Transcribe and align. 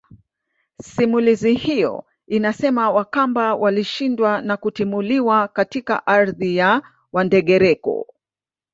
Simulizi 0.83 1.53
hiyo 1.53 2.05
inasema 2.27 2.91
Wakamba 2.91 3.55
walishindwa 3.55 4.41
na 4.41 4.57
kutimuliwa 4.57 5.47
katika 5.47 6.07
ardhi 6.07 6.55
ya 6.57 6.81
Wandengereko 7.11 8.07